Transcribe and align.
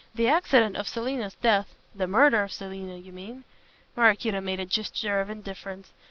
The 0.15 0.27
accident 0.27 0.77
of 0.77 0.87
Selina's 0.87 1.35
death" 1.35 1.75
"The 1.95 2.07
murder 2.07 2.41
of 2.41 2.51
Selina, 2.51 2.95
you 2.95 3.11
mean." 3.13 3.43
Maraquito 3.95 4.41
made 4.41 4.59
a 4.59 4.65
gesture 4.65 5.21
of 5.21 5.29
indifference. 5.29 5.91